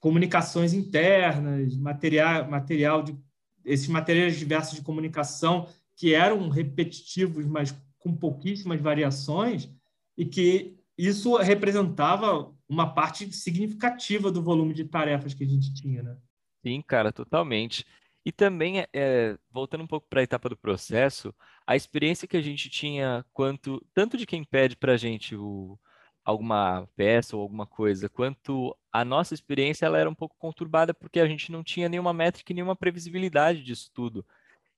comunicações 0.01 0.73
internas, 0.73 1.77
material, 1.77 2.49
material 2.49 3.03
de 3.03 3.15
esses 3.63 3.87
materiais 3.87 4.37
diversos 4.37 4.75
de 4.75 4.81
comunicação 4.81 5.69
que 5.95 6.15
eram 6.15 6.49
repetitivos, 6.49 7.45
mas 7.45 7.71
com 7.99 8.13
pouquíssimas 8.13 8.81
variações, 8.81 9.69
e 10.17 10.25
que 10.25 10.75
isso 10.97 11.37
representava 11.37 12.51
uma 12.67 12.91
parte 12.91 13.31
significativa 13.31 14.31
do 14.31 14.41
volume 14.41 14.73
de 14.73 14.85
tarefas 14.85 15.35
que 15.35 15.43
a 15.43 15.47
gente 15.47 15.71
tinha, 15.73 16.01
né? 16.01 16.17
Sim, 16.65 16.81
cara, 16.81 17.11
totalmente. 17.11 17.85
E 18.25 18.31
também, 18.31 18.85
é, 18.93 19.37
voltando 19.51 19.83
um 19.83 19.87
pouco 19.87 20.07
para 20.09 20.21
a 20.21 20.23
etapa 20.23 20.49
do 20.49 20.57
processo, 20.57 21.33
a 21.65 21.75
experiência 21.75 22.27
que 22.27 22.37
a 22.37 22.41
gente 22.41 22.69
tinha 22.69 23.23
quanto 23.33 23.83
tanto 23.93 24.17
de 24.17 24.25
quem 24.25 24.43
pede 24.43 24.75
para 24.75 24.93
a 24.93 24.97
gente 24.97 25.35
o, 25.35 25.79
alguma 26.23 26.87
peça 26.95 27.35
ou 27.35 27.41
alguma 27.41 27.65
coisa, 27.65 28.09
quanto 28.09 28.75
a 28.91 29.03
nossa 29.03 29.33
experiência 29.33 29.85
ela 29.85 29.97
era 29.97 30.09
um 30.09 30.15
pouco 30.15 30.35
conturbada 30.37 30.93
porque 30.93 31.19
a 31.19 31.27
gente 31.27 31.51
não 31.51 31.63
tinha 31.63 31.89
nenhuma 31.89 32.13
métrica 32.13 32.51
e 32.51 32.55
nenhuma 32.55 32.75
previsibilidade 32.75 33.63
disso 33.63 33.89
tudo. 33.93 34.25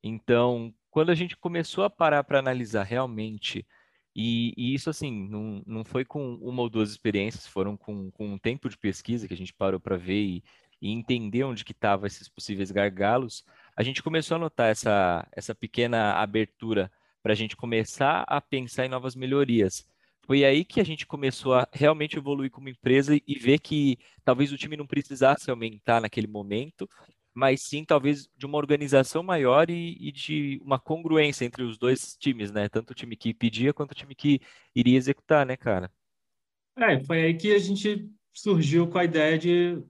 Então, 0.04 0.74
quando 0.92 1.10
a 1.12 1.16
gente 1.16 1.38
começou 1.38 1.84
a 1.84 1.90
parar 1.90 2.24
para 2.24 2.40
analisar 2.40 2.84
realmente, 2.84 3.66
e, 4.16 4.54
e, 4.56 4.74
isso 4.76 4.90
assim, 4.90 5.28
não, 5.28 5.64
não 5.66 5.84
foi 5.84 6.06
com 6.06 6.36
uma 6.36 6.62
ou 6.62 6.70
duas 6.70 6.92
experiências, 6.92 7.48
foram 7.48 7.76
com, 7.76 8.12
com 8.12 8.34
um 8.34 8.38
tempo 8.38 8.70
de 8.70 8.78
pesquisa 8.78 9.28
que 9.28 9.34
a 9.34 9.38
gente 9.38 9.54
parou 9.54 9.80
para 9.80 9.98
ver 9.98 10.22
e, 10.22 10.44
e 10.82 10.92
entender 10.92 11.44
onde 11.44 11.66
que 11.66 11.72
estavam 11.72 12.06
esses 12.06 12.30
possíveis 12.30 12.70
gargalos, 12.70 13.44
a 13.76 13.82
gente 13.82 14.04
começou 14.04 14.36
a 14.36 14.40
notar 14.40 14.70
essa, 14.70 15.28
essa 15.32 15.56
pequena 15.56 16.14
abertura 16.14 16.92
para 17.24 17.34
a 17.34 17.36
gente 17.36 17.56
começar 17.56 18.24
a 18.28 18.40
pensar 18.42 18.86
em 18.86 18.90
novas 18.90 19.16
melhorias. 19.16 19.88
Foi 20.26 20.46
aí 20.46 20.64
que 20.64 20.80
a 20.80 20.84
gente 20.84 21.06
começou 21.06 21.54
a 21.54 21.68
realmente 21.72 22.18
evoluir 22.18 22.50
como 22.50 22.70
empresa 22.70 23.16
e 23.16 23.38
ver 23.38 23.60
que 23.60 23.98
talvez 24.24 24.52
o 24.54 24.58
time 24.58 24.78
não 24.78 24.88
precisasse 24.88 25.52
aumentar 25.52 26.00
naquele 26.00 26.28
momento, 26.28 26.88
mas 27.34 27.62
sim 27.62 27.84
talvez 27.84 28.30
de 28.38 28.46
uma 28.46 28.58
organização 28.58 29.22
maior 29.22 29.70
e, 29.70 29.98
e, 30.00 30.12
de 30.12 30.62
uma 30.64 30.80
congruência 30.80 31.44
entre 31.44 31.64
os 31.64 31.78
dois 31.78 32.16
times, 32.16 32.52
né? 32.52 32.70
Tanto 32.70 32.92
o 32.92 32.94
time 32.94 33.18
que 33.18 33.34
pedia 33.34 33.74
quanto 33.74 33.92
o 33.92 33.96
time 33.96 34.16
que 34.16 34.40
iria 34.74 34.98
executar, 34.98 35.46
né, 35.46 35.58
cara? 35.58 35.92
É, 36.78 37.04
foi 37.04 37.22
aí 37.22 37.34
que 37.34 37.54
a 37.54 37.60
gente 37.60 38.10
surgiu 38.34 38.88
com 38.88 38.98
a 38.98 39.04
ideia 39.04 39.38
de 39.38 39.84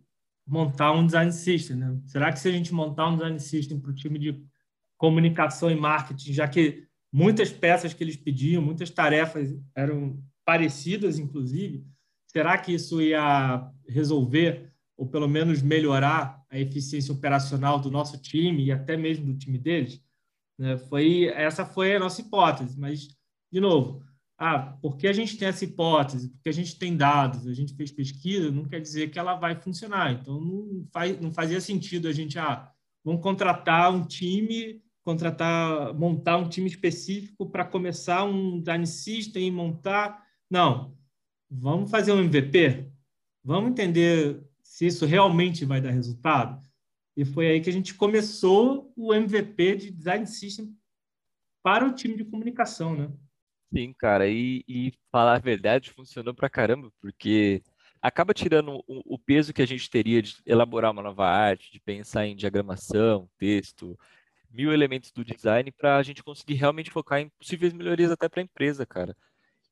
montar 0.48 0.94
um 0.94 1.06
design 1.06 1.32
system, 1.32 1.78
né? 1.78 2.02
Será 2.06 2.32
que 2.32 2.40
se 2.40 2.50
a 2.50 2.52
gente 2.52 2.74
montar 2.74 3.08
um 3.08 3.16
design 3.16 3.40
system 3.40 3.80
para 3.80 3.92
o 3.92 3.96
time 3.96 4.18
de 4.18 4.44
comunicação 4.98 5.70
e 5.70 5.76
marketing, 5.76 6.34
já 6.34 6.48
que 6.48 6.88
muitas 7.14 7.52
peças 7.52 7.94
que 7.94 8.04
eles 8.04 8.18
pediam, 8.18 8.60
muitas 8.60 8.90
tarefas 8.90 9.56
eram 9.76 10.20
parecidas, 10.44 11.20
inclusive, 11.20 11.86
será 12.26 12.58
que 12.58 12.74
isso 12.74 13.00
ia 13.00 13.70
resolver 13.88 14.74
ou 14.98 15.08
pelo 15.08 15.28
menos 15.28 15.62
melhorar 15.62 16.44
a 16.50 16.60
eficiência 16.60 17.14
operacional 17.14 17.80
do 17.80 17.92
nosso 17.92 18.20
time 18.20 18.66
e 18.66 18.72
até 18.72 18.98
mesmo 18.98 19.28
do 19.28 19.38
time 19.38 19.60
deles? 19.60 20.02
Né? 20.58 20.76
Foi 20.78 21.26
essa 21.26 21.66
foi 21.66 21.96
a 21.96 22.00
nossa 22.00 22.22
hipótese, 22.22 22.80
mas 22.80 23.08
de 23.52 23.60
novo, 23.60 24.04
ah, 24.38 24.76
porque 24.82 25.08
a 25.08 25.14
gente 25.14 25.38
tem 25.38 25.48
essa 25.48 25.64
hipótese, 25.64 26.30
porque 26.30 26.50
a 26.50 26.54
gente 26.54 26.78
tem 26.78 26.98
dados, 26.98 27.48
a 27.48 27.54
gente 27.54 27.76
fez 27.76 27.92
pesquisa, 27.92 28.52
não 28.52 28.66
quer 28.66 28.82
dizer 28.82 29.12
que 29.12 29.20
ela 29.20 29.36
vai 29.36 29.56
funcionar. 29.56 30.12
Então 30.14 30.42
não 30.42 30.88
faz, 30.92 31.20
não 31.22 31.32
fazia 31.32 31.62
sentido 31.62 32.08
a 32.08 32.12
gente 32.12 32.40
ah, 32.40 32.72
vamos 33.06 33.22
contratar 33.22 33.94
um 33.94 34.04
time, 34.04 34.82
contratar, 35.04 35.94
montar 35.94 36.38
um 36.38 36.50
time 36.50 36.68
específico 36.68 37.50
para 37.50 37.66
começar 37.66 38.24
um 38.24 38.60
design 38.60 38.88
system 38.88 39.48
e 39.48 39.52
montar. 39.52 40.26
Não, 40.50 40.98
vamos 41.50 41.92
fazer 41.92 42.12
um 42.12 42.20
MVP, 42.20 42.90
vamos 43.44 43.72
entender 43.72 44.44
se 44.62 44.88
isso 44.88 45.06
realmente 45.06 45.66
vai 45.66 45.82
dar 45.82 45.92
resultado? 45.92 46.62
E 47.16 47.24
foi 47.24 47.48
aí 47.48 47.62
que 47.62 47.70
a 47.70 47.74
gente 47.74 47.94
começou 47.94 48.92
o 48.96 49.14
MVP 49.14 49.76
de 49.76 49.92
Design 49.92 50.26
System 50.26 50.76
para 51.62 51.86
o 51.86 51.94
time 51.94 52.16
de 52.16 52.26
comunicação, 52.26 52.96
né? 52.96 53.12
Sim, 53.72 53.94
cara, 53.94 54.28
e, 54.28 54.64
e 54.68 54.94
falar 55.12 55.36
a 55.36 55.40
verdade 55.40 55.92
funcionou 55.92 56.34
pra 56.34 56.50
caramba, 56.50 56.92
porque 57.00 57.62
acaba 58.02 58.34
tirando 58.34 58.84
o, 58.88 59.16
o 59.16 59.18
peso 59.18 59.54
que 59.54 59.62
a 59.62 59.66
gente 59.66 59.90
teria 59.90 60.22
de 60.22 60.36
elaborar 60.46 60.92
uma 60.92 61.02
nova 61.02 61.26
arte, 61.26 61.72
de 61.72 61.80
pensar 61.80 62.28
em 62.28 62.36
diagramação, 62.36 63.30
texto, 63.38 63.98
mil 64.54 64.72
elementos 64.72 65.12
do 65.12 65.26
design 65.26 65.72
para 65.72 65.98
a 65.98 66.04
gente 66.04 66.24
conseguir 66.24 66.54
realmente 66.54 66.92
focar 66.92 67.20
em 67.20 67.30
possíveis 67.30 67.74
melhorias 67.74 68.12
até 68.12 68.30
para 68.30 68.42
a 68.42 68.44
empresa, 68.44 68.86
cara. 68.86 69.16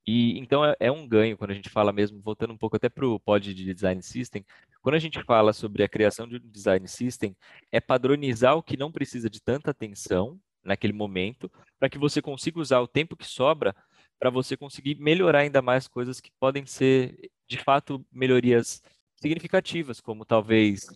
E 0.06 0.38
então 0.40 0.66
é, 0.66 0.76
é, 0.80 0.92
um 0.92 1.08
ganho 1.08 1.38
quando 1.38 1.52
a 1.52 1.54
gente 1.54 1.70
fala 1.70 1.94
mesmo, 1.94 2.20
voltando 2.22 2.54
um 2.54 2.58
pouco 2.58 2.76
até 2.76 2.90
para 2.90 3.08
o 3.08 3.20
pod 3.20 3.54
de 3.54 3.74
design 3.74 4.02
system, 4.02 4.44
quando 4.82 4.96
a 4.96 5.00
gente 5.00 5.24
fala 5.24 5.54
sobre 5.54 5.84
a 5.84 5.90
criação 5.90 6.28
de 6.28 6.38
um 6.38 6.50
design 6.50 6.88
system, 6.88 7.36
é 7.72 7.80
padronizar 7.80 8.56
o 8.56 8.64
que 8.64 8.76
não 8.76 8.92
precisa 8.92 9.30
de 9.30 9.40
tanta 9.40 9.72
atenção 9.72 10.40
naquele 10.64 10.94
momento, 10.94 11.52
para 11.80 11.90
que 11.90 11.98
você 11.98 12.22
consiga 12.22 12.60
usar 12.60 12.80
o 12.80 12.88
tempo 12.88 13.16
que 13.16 13.26
sobra 13.26 13.76
para 14.20 14.30
você 14.30 14.56
conseguir 14.56 14.96
melhorar 15.00 15.40
ainda 15.40 15.62
mais 15.62 15.88
coisas 15.88 16.20
que 16.20 16.32
podem 16.40 16.66
ser, 16.66 17.32
de 17.48 17.58
fato, 17.58 18.06
melhorias 18.12 18.82
significativas, 19.16 20.00
como 20.00 20.26
talvez 20.26 20.88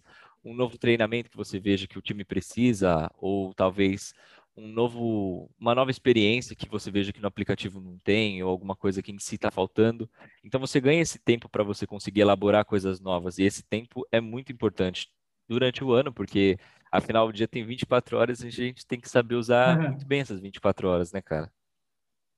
um 0.45 0.53
novo 0.53 0.77
treinamento 0.77 1.29
que 1.29 1.37
você 1.37 1.59
veja 1.59 1.87
que 1.87 1.97
o 1.97 2.01
time 2.01 2.23
precisa, 2.23 3.11
ou 3.17 3.53
talvez 3.53 4.13
um 4.55 4.67
novo, 4.67 5.49
uma 5.59 5.75
nova 5.75 5.91
experiência 5.91 6.55
que 6.55 6.69
você 6.69 6.89
veja 6.89 7.11
que 7.11 7.19
no 7.19 7.27
aplicativo 7.27 7.81
não 7.81 7.97
tem, 7.99 8.41
ou 8.41 8.49
alguma 8.49 8.75
coisa 8.75 9.01
que 9.01 9.11
em 9.11 9.19
si 9.19 9.35
está 9.35 9.51
faltando. 9.51 10.09
Então 10.43 10.59
você 10.59 10.79
ganha 10.79 11.01
esse 11.01 11.19
tempo 11.19 11.49
para 11.49 11.63
você 11.63 11.85
conseguir 11.85 12.21
elaborar 12.21 12.63
coisas 12.63 13.01
novas, 13.01 13.37
e 13.37 13.43
esse 13.43 13.63
tempo 13.63 14.07
é 14.11 14.21
muito 14.21 14.51
importante 14.51 15.09
durante 15.47 15.83
o 15.83 15.91
ano, 15.91 16.13
porque 16.13 16.57
afinal 16.91 17.27
o 17.27 17.33
dia 17.33 17.47
tem 17.47 17.65
24 17.65 18.17
horas 18.17 18.41
e 18.41 18.47
a 18.47 18.51
gente 18.51 18.85
tem 18.85 18.99
que 18.99 19.09
saber 19.09 19.35
usar 19.35 19.77
uhum. 19.77 19.89
muito 19.89 20.05
bem 20.05 20.21
essas 20.21 20.39
24 20.39 20.87
horas, 20.87 21.11
né, 21.11 21.21
cara? 21.21 21.51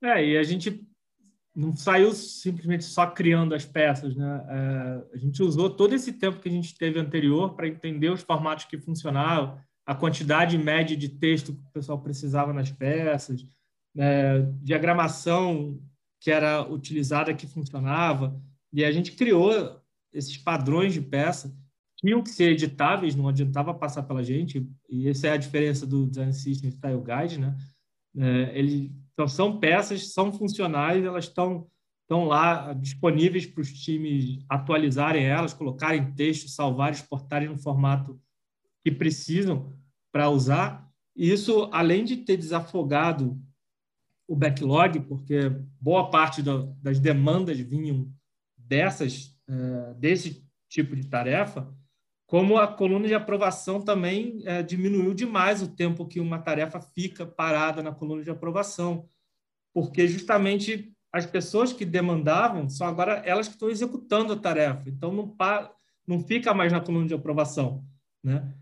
É, 0.02 0.26
e 0.26 0.38
a 0.38 0.44
gente 0.44 0.84
não 1.58 1.76
saiu 1.76 2.14
simplesmente 2.14 2.84
só 2.84 3.08
criando 3.08 3.56
as 3.56 3.66
peças, 3.66 4.16
né? 4.16 4.46
É, 4.48 5.16
a 5.16 5.18
gente 5.18 5.42
usou 5.42 5.72
todo 5.72 5.96
esse 5.96 6.14
tempo 6.14 6.40
que 6.40 6.48
a 6.48 6.52
gente 6.52 6.78
teve 6.78 7.00
anterior 7.00 7.56
para 7.56 7.68
entender 7.68 8.12
os 8.12 8.22
formatos 8.22 8.66
que 8.66 8.78
funcionavam, 8.78 9.58
a 9.84 9.96
quantidade 9.96 10.56
média 10.56 10.96
de 10.96 11.10
texto 11.10 11.56
que 11.56 11.62
o 11.62 11.72
pessoal 11.74 12.00
precisava 12.00 12.54
nas 12.54 12.72
peças, 12.72 13.44
né, 13.96 14.42
diagramação 14.62 15.82
que 16.22 16.30
era 16.30 16.62
utilizada 16.62 17.34
que 17.34 17.48
funcionava, 17.48 18.40
e 18.72 18.86
a 18.86 18.92
gente 18.92 19.14
criou 19.14 19.82
esses 20.14 20.38
padrões 20.38 20.94
de 20.94 21.02
peça, 21.02 21.52
tinham 21.96 22.22
que 22.22 22.30
ser 22.30 22.52
editáveis, 22.52 23.16
não 23.16 23.28
adiantava 23.28 23.74
passar 23.74 24.04
pela 24.04 24.24
gente, 24.24 24.70
e 24.88 25.10
essa 25.10 25.28
é 25.28 25.32
a 25.32 25.38
diferença 25.38 25.88
do 25.88 26.06
Design 26.06 26.34
System 26.34 26.70
Style 26.70 27.02
Guide, 27.02 27.40
né? 27.40 27.58
É, 28.16 28.60
ele, 28.60 28.96
então, 29.18 29.28
são 29.28 29.60
peças, 29.60 30.14
são 30.14 30.32
funcionais, 30.32 31.04
elas 31.04 31.26
estão 31.26 31.68
estão 32.04 32.24
lá 32.24 32.72
disponíveis 32.72 33.46
para 33.46 33.60
os 33.60 33.74
times 33.74 34.40
atualizarem 34.48 35.26
elas, 35.26 35.54
colocarem 35.54 36.14
texto, 36.14 36.48
salvar, 36.48 36.94
exportarem 36.94 37.50
no 37.50 37.58
formato 37.58 38.18
que 38.82 38.90
precisam 38.90 39.78
para 40.10 40.30
usar. 40.30 40.90
E 41.14 41.30
isso, 41.30 41.68
além 41.74 42.06
de 42.06 42.18
ter 42.18 42.38
desafogado 42.38 43.38
o 44.26 44.38
backlog, 44.38 45.02
porque 45.02 45.50
boa 45.82 46.10
parte 46.10 46.42
do, 46.42 46.68
das 46.82 46.98
demandas 46.98 47.60
vinham 47.60 48.10
dessas, 48.56 49.38
é, 49.50 49.94
desse 49.96 50.48
tipo 50.70 50.96
de 50.96 51.08
tarefa, 51.08 51.70
como 52.28 52.58
a 52.58 52.68
coluna 52.68 53.08
de 53.08 53.14
aprovação 53.14 53.82
também 53.82 54.42
é, 54.46 54.62
diminuiu 54.62 55.14
demais 55.14 55.62
o 55.64 55.68
tempo 55.68 56.06
que 56.06 56.20
uma 56.20 56.38
tarefa 56.38 56.80
fica 56.82 57.26
parada 57.26 57.82
na 57.82 57.94
coluna 57.94 58.22
de 58.22 58.30
aprovação, 58.30 59.08
porque 59.74 60.08
justamente 60.08 60.94
as 61.12 61.26
pessoas 61.26 61.72
que 61.72 61.86
demandavam 61.86 62.70
são 62.70 62.86
agora 62.86 63.14
elas 63.26 63.48
que 63.48 63.54
estão 63.54 63.70
executando 63.70 64.34
a 64.34 64.38
tarefa, 64.38 64.84
então 64.88 65.12
não, 65.12 65.36
não 66.06 66.20
fica 66.20 66.54
mais 66.54 66.72
na 66.72 66.82
coluna 66.82 67.08
de 67.08 67.14
aprovação, 67.14 67.84
né? 68.22 68.54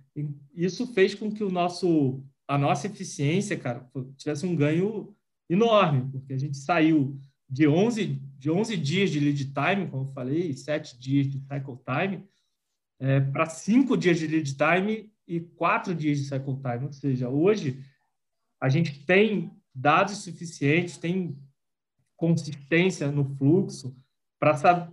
Isso 0.53 0.87
fez 0.93 1.13
com 1.13 1.29
que 1.29 1.43
o 1.43 1.51
nosso, 1.51 2.23
a 2.47 2.57
nossa 2.57 2.87
eficiência, 2.87 3.57
cara, 3.57 3.85
tivesse 4.15 4.45
um 4.45 4.55
ganho 4.55 5.13
enorme, 5.49 6.09
porque 6.09 6.31
a 6.31 6.37
gente 6.37 6.55
saiu 6.55 7.19
de 7.49 7.67
11, 7.67 8.21
de 8.37 8.49
11 8.49 8.77
dias 8.77 9.09
de 9.09 9.19
lead 9.19 9.45
time, 9.45 9.87
como 9.87 10.03
eu 10.03 10.13
falei, 10.13 10.53
7 10.53 10.97
dias 10.97 11.27
de 11.27 11.39
cycle 11.39 11.77
time, 11.85 12.23
é, 12.99 13.19
para 13.19 13.45
5 13.45 13.97
dias 13.97 14.19
de 14.19 14.27
lead 14.27 14.55
time 14.55 15.11
e 15.27 15.39
4 15.39 15.93
dias 15.93 16.19
de 16.19 16.25
cycle 16.25 16.55
time. 16.55 16.85
Ou 16.85 16.93
seja, 16.93 17.29
hoje 17.29 17.83
a 18.61 18.69
gente 18.69 19.05
tem 19.05 19.51
dados 19.73 20.17
suficientes, 20.17 20.97
tem 20.97 21.37
consistência 22.15 23.11
no 23.11 23.25
fluxo 23.35 23.95
para 24.39 24.89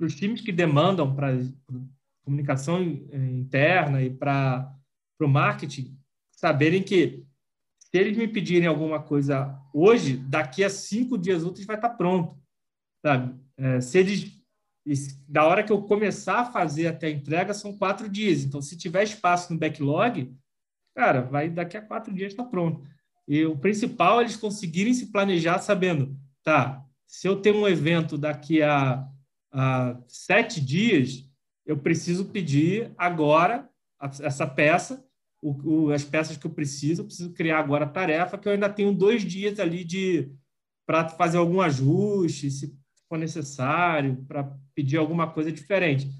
os 0.00 0.14
times 0.14 0.40
que 0.40 0.52
demandam 0.52 1.14
para 1.14 1.36
comunicação 2.24 2.80
eh, 3.10 3.16
interna 3.32 4.02
e 4.02 4.10
para 4.10 4.74
o 5.20 5.28
marketing 5.28 5.98
saberem 6.30 6.82
que 6.82 7.24
se 7.78 7.98
eles 7.98 8.16
me 8.16 8.26
pedirem 8.26 8.66
alguma 8.66 9.02
coisa 9.02 9.60
hoje, 9.72 10.16
daqui 10.16 10.64
a 10.64 10.70
cinco 10.70 11.18
dias 11.18 11.44
úteis 11.44 11.66
vai 11.66 11.76
estar 11.76 11.90
pronto. 11.90 12.36
Sabe? 13.04 13.38
É, 13.56 13.80
se 13.80 13.98
eles, 13.98 14.41
da 15.28 15.44
hora 15.44 15.62
que 15.62 15.72
eu 15.72 15.82
começar 15.82 16.40
a 16.40 16.44
fazer 16.44 16.88
até 16.88 17.06
a 17.06 17.10
entrega, 17.10 17.54
são 17.54 17.76
quatro 17.76 18.08
dias. 18.08 18.44
Então, 18.44 18.60
se 18.60 18.76
tiver 18.76 19.04
espaço 19.04 19.52
no 19.52 19.58
backlog, 19.58 20.34
cara, 20.94 21.22
vai 21.22 21.48
daqui 21.48 21.76
a 21.76 21.82
quatro 21.82 22.12
dias 22.12 22.32
estar 22.32 22.44
pronto. 22.44 22.82
E 23.26 23.44
o 23.46 23.56
principal 23.56 24.20
é 24.20 24.24
eles 24.24 24.36
conseguirem 24.36 24.92
se 24.92 25.06
planejar 25.12 25.58
sabendo, 25.60 26.16
tá, 26.42 26.84
se 27.06 27.28
eu 27.28 27.36
tenho 27.36 27.58
um 27.58 27.68
evento 27.68 28.18
daqui 28.18 28.62
a, 28.62 29.06
a 29.52 29.96
sete 30.08 30.60
dias, 30.60 31.28
eu 31.64 31.76
preciso 31.76 32.24
pedir 32.24 32.92
agora 32.98 33.68
essa 34.20 34.46
peça, 34.46 35.04
o, 35.40 35.50
o, 35.50 35.92
as 35.92 36.04
peças 36.04 36.36
que 36.36 36.46
eu 36.46 36.50
preciso, 36.50 37.02
eu 37.02 37.06
preciso 37.06 37.32
criar 37.32 37.58
agora 37.58 37.84
a 37.84 37.88
tarefa, 37.88 38.36
que 38.38 38.48
eu 38.48 38.52
ainda 38.52 38.68
tenho 38.68 38.92
dois 38.92 39.22
dias 39.22 39.60
ali 39.60 39.84
de 39.84 40.32
para 40.84 41.08
fazer 41.08 41.38
algum 41.38 41.60
ajuste, 41.60 42.50
se 42.50 42.76
for 43.12 43.18
necessário, 43.18 44.24
para 44.26 44.56
pedir 44.74 44.96
alguma 44.96 45.30
coisa 45.30 45.52
diferente. 45.52 46.10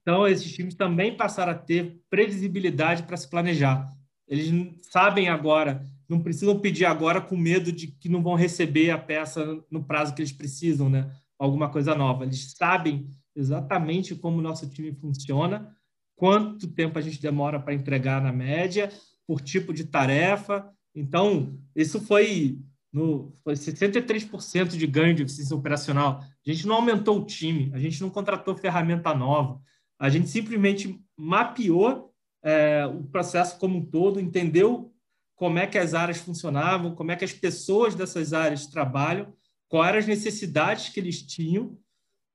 Então, 0.00 0.24
esses 0.24 0.52
times 0.52 0.76
também 0.76 1.16
passaram 1.16 1.50
a 1.50 1.56
ter 1.56 2.00
previsibilidade 2.08 3.02
para 3.02 3.16
se 3.16 3.28
planejar. 3.28 3.92
Eles 4.28 4.78
sabem 4.82 5.28
agora, 5.28 5.84
não 6.08 6.22
precisam 6.22 6.60
pedir 6.60 6.84
agora 6.84 7.20
com 7.20 7.36
medo 7.36 7.72
de 7.72 7.88
que 7.88 8.08
não 8.08 8.22
vão 8.22 8.36
receber 8.36 8.92
a 8.92 8.98
peça 8.98 9.60
no 9.68 9.82
prazo 9.82 10.14
que 10.14 10.22
eles 10.22 10.30
precisam, 10.30 10.88
né? 10.88 11.12
Alguma 11.36 11.68
coisa 11.68 11.92
nova. 11.92 12.22
Eles 12.22 12.52
sabem 12.56 13.10
exatamente 13.34 14.14
como 14.14 14.38
o 14.38 14.42
nosso 14.42 14.70
time 14.70 14.92
funciona, 14.92 15.74
quanto 16.14 16.68
tempo 16.68 17.00
a 17.00 17.02
gente 17.02 17.20
demora 17.20 17.58
para 17.58 17.74
entregar 17.74 18.22
na 18.22 18.32
média, 18.32 18.92
por 19.26 19.40
tipo 19.40 19.74
de 19.74 19.86
tarefa. 19.86 20.70
Então, 20.94 21.58
isso 21.74 22.00
foi 22.00 22.60
no 22.92 23.32
foi 23.44 23.54
63% 23.54 24.68
de 24.76 24.86
ganho 24.86 25.14
de 25.14 25.22
eficiência 25.22 25.56
operacional. 25.56 26.20
A 26.46 26.50
gente 26.50 26.66
não 26.66 26.76
aumentou 26.76 27.20
o 27.20 27.24
time, 27.24 27.70
a 27.74 27.78
gente 27.78 28.00
não 28.00 28.10
contratou 28.10 28.56
ferramenta 28.56 29.14
nova, 29.14 29.60
a 29.98 30.08
gente 30.08 30.28
simplesmente 30.28 31.00
mapeou 31.16 32.12
é, 32.42 32.86
o 32.86 33.04
processo 33.04 33.58
como 33.58 33.78
um 33.78 33.84
todo, 33.84 34.20
entendeu 34.20 34.92
como 35.36 35.58
é 35.58 35.66
que 35.66 35.78
as 35.78 35.94
áreas 35.94 36.18
funcionavam, 36.18 36.94
como 36.94 37.12
é 37.12 37.16
que 37.16 37.24
as 37.24 37.32
pessoas 37.32 37.94
dessas 37.94 38.32
áreas 38.32 38.66
trabalham, 38.66 39.32
quais 39.68 39.88
eram 39.88 39.98
as 39.98 40.06
necessidades 40.06 40.88
que 40.88 41.00
eles 41.00 41.22
tinham, 41.22 41.78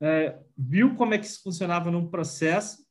é, 0.02 0.40
viu 0.58 0.96
como 0.96 1.14
é 1.14 1.18
que 1.18 1.26
isso 1.26 1.44
funcionava 1.44 1.92
num 1.92 2.08
processo 2.08 2.86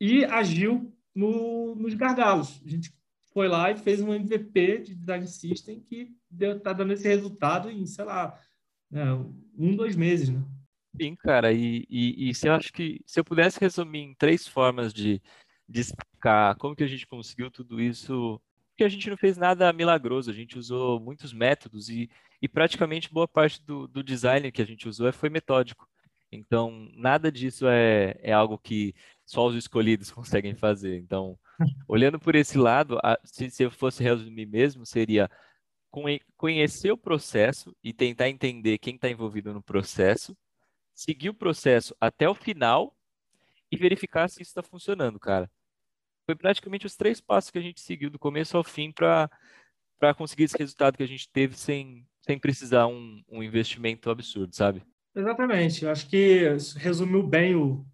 e 0.00 0.24
agiu 0.24 0.92
no, 1.14 1.74
nos 1.74 1.94
gargalos. 1.94 2.60
A 2.64 2.68
gente 2.68 2.94
foi 3.36 3.48
lá 3.48 3.70
e 3.70 3.76
fez 3.76 4.00
um 4.00 4.14
MVP 4.14 4.78
de 4.78 4.94
design 4.94 5.26
system 5.26 5.78
que 5.78 6.10
está 6.40 6.72
dando 6.72 6.94
esse 6.94 7.06
resultado 7.06 7.70
em, 7.70 7.84
sei 7.84 8.06
lá, 8.06 8.40
é, 8.90 9.04
um, 9.58 9.76
dois 9.76 9.94
meses, 9.94 10.30
né? 10.30 10.42
Sim, 10.98 11.14
cara, 11.14 11.52
e, 11.52 11.84
e, 11.90 12.30
e 12.30 12.34
se 12.34 12.48
eu 12.48 12.54
acho 12.54 12.72
que 12.72 13.02
se 13.04 13.20
eu 13.20 13.24
pudesse 13.24 13.60
resumir 13.60 13.98
em 13.98 14.14
três 14.14 14.48
formas 14.48 14.90
de, 14.90 15.20
de 15.68 15.80
explicar 15.82 16.56
como 16.56 16.74
que 16.74 16.82
a 16.82 16.86
gente 16.86 17.06
conseguiu 17.06 17.50
tudo 17.50 17.78
isso, 17.78 18.40
porque 18.70 18.84
a 18.84 18.88
gente 18.88 19.10
não 19.10 19.18
fez 19.18 19.36
nada 19.36 19.70
milagroso, 19.70 20.30
a 20.30 20.34
gente 20.34 20.58
usou 20.58 20.98
muitos 20.98 21.34
métodos 21.34 21.90
e, 21.90 22.08
e 22.40 22.48
praticamente 22.48 23.12
boa 23.12 23.28
parte 23.28 23.62
do, 23.62 23.86
do 23.86 24.02
design 24.02 24.50
que 24.50 24.62
a 24.62 24.66
gente 24.66 24.88
usou 24.88 25.12
foi 25.12 25.28
metódico. 25.28 25.86
Então, 26.32 26.88
nada 26.94 27.30
disso 27.30 27.66
é, 27.68 28.16
é 28.22 28.32
algo 28.32 28.58
que 28.58 28.94
só 29.26 29.46
os 29.46 29.54
escolhidos 29.54 30.10
conseguem 30.12 30.54
fazer. 30.54 30.96
Então, 30.96 31.38
olhando 31.86 32.18
por 32.18 32.34
esse 32.34 32.56
lado, 32.56 32.98
a, 33.02 33.18
se, 33.24 33.50
se 33.50 33.62
eu 33.64 33.70
fosse 33.70 34.02
resumir 34.02 34.46
mesmo, 34.46 34.86
seria 34.86 35.30
conhecer 36.36 36.92
o 36.92 36.98
processo 36.98 37.74
e 37.82 37.92
tentar 37.92 38.28
entender 38.28 38.78
quem 38.78 38.96
está 38.96 39.08
envolvido 39.08 39.52
no 39.52 39.62
processo, 39.62 40.36
seguir 40.94 41.30
o 41.30 41.34
processo 41.34 41.94
até 42.00 42.28
o 42.28 42.34
final 42.34 42.94
e 43.70 43.76
verificar 43.76 44.28
se 44.28 44.42
isso 44.42 44.50
está 44.50 44.62
funcionando, 44.62 45.18
cara 45.18 45.50
foi 46.26 46.34
praticamente 46.34 46.84
os 46.84 46.96
três 46.96 47.20
passos 47.20 47.50
que 47.50 47.58
a 47.58 47.62
gente 47.62 47.80
seguiu 47.80 48.10
do 48.10 48.18
começo 48.18 48.56
ao 48.56 48.64
fim 48.64 48.90
para 48.90 49.30
para 49.98 50.12
conseguir 50.12 50.44
esse 50.44 50.58
resultado 50.58 50.94
que 50.94 51.02
a 51.02 51.08
gente 51.08 51.26
teve 51.30 51.56
sem, 51.56 52.06
sem 52.20 52.38
precisar 52.38 52.86
um, 52.86 53.22
um 53.26 53.42
investimento 53.42 54.10
absurdo, 54.10 54.54
sabe? 54.54 54.82
Exatamente. 55.14 55.86
Eu 55.86 55.90
acho 55.90 56.06
que 56.06 56.42
resumiu 56.76 57.22
bem 57.22 57.54
o, 57.54 57.76
o 57.76 57.86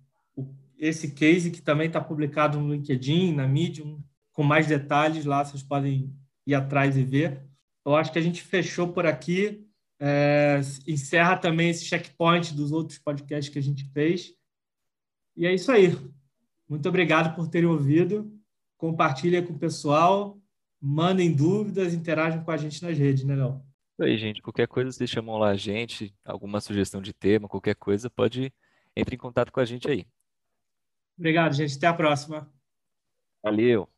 esse 0.82 1.12
case 1.12 1.52
que 1.52 1.62
também 1.62 1.86
está 1.86 2.00
publicado 2.00 2.58
no 2.58 2.74
LinkedIn, 2.74 3.32
na 3.32 3.46
Medium, 3.46 4.02
com 4.32 4.42
mais 4.42 4.66
detalhes 4.66 5.24
lá, 5.24 5.44
vocês 5.44 5.62
podem 5.62 6.12
ir 6.44 6.56
atrás 6.56 6.96
e 6.96 7.04
ver. 7.04 7.40
Eu 7.86 7.94
acho 7.94 8.10
que 8.10 8.18
a 8.18 8.22
gente 8.22 8.42
fechou 8.42 8.88
por 8.88 9.06
aqui. 9.06 9.64
É, 10.00 10.60
encerra 10.84 11.36
também 11.36 11.70
esse 11.70 11.84
checkpoint 11.84 12.52
dos 12.52 12.72
outros 12.72 12.98
podcasts 12.98 13.48
que 13.48 13.60
a 13.60 13.62
gente 13.62 13.84
fez. 13.92 14.34
E 15.36 15.46
é 15.46 15.54
isso 15.54 15.70
aí. 15.70 15.96
Muito 16.68 16.88
obrigado 16.88 17.36
por 17.36 17.46
terem 17.46 17.68
ouvido. 17.68 18.36
Compartilha 18.76 19.40
com 19.40 19.52
o 19.52 19.58
pessoal, 19.58 20.36
mandem 20.80 21.32
dúvidas, 21.32 21.94
interajam 21.94 22.42
com 22.42 22.50
a 22.50 22.56
gente 22.56 22.82
nas 22.82 22.98
redes, 22.98 23.22
né, 23.22 23.36
Léo? 23.36 23.62
Isso 23.92 24.02
aí, 24.02 24.18
gente. 24.18 24.42
Qualquer 24.42 24.66
coisa, 24.66 24.90
vocês 24.90 25.08
chamam 25.08 25.38
lá 25.38 25.50
a 25.50 25.56
gente, 25.56 26.12
alguma 26.24 26.60
sugestão 26.60 27.00
de 27.00 27.12
tema, 27.12 27.48
qualquer 27.48 27.76
coisa, 27.76 28.10
pode 28.10 28.52
entre 28.96 29.14
em 29.14 29.18
contato 29.18 29.52
com 29.52 29.60
a 29.60 29.64
gente 29.64 29.88
aí. 29.88 30.04
Obrigado, 31.16 31.55
gente. 31.55 31.77
Até 31.77 31.87
a 31.87 31.94
próxima. 31.94 32.53
Valeu. 33.42 33.88